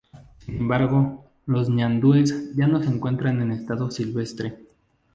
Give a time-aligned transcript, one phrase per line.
[0.39, 4.57] Sin embargo los ñandúes ya no se encuentran en estado silvestre.